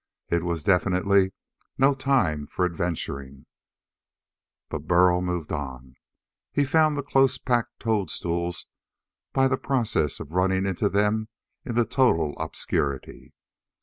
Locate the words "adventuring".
2.65-3.45